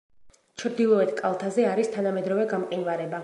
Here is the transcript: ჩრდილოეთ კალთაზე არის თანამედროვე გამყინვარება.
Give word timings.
ჩრდილოეთ 0.61 1.11
კალთაზე 1.19 1.67
არის 1.73 1.93
თანამედროვე 1.99 2.49
გამყინვარება. 2.57 3.19